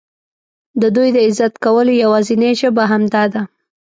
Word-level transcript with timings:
د 0.81 0.83
دوی 0.95 1.09
د 1.15 1.17
عزت 1.27 1.53
کولو 1.63 1.91
یوازینۍ 2.03 2.51
ژبه 2.61 2.83
همدا 2.91 3.23
ده. 3.33 3.41